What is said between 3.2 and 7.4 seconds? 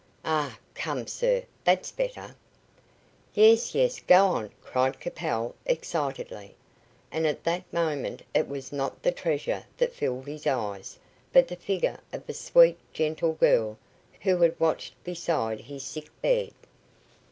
"Yes, yes, go on," cried Capel excitedly, and